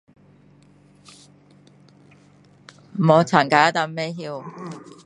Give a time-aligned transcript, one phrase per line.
[2.93, 4.91] 没有参加然后不知道